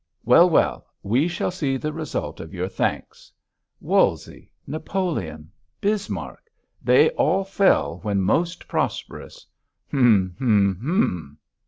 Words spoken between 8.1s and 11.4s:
most prosperous. Hum! hum!